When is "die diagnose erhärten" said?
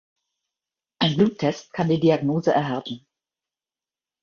1.89-3.05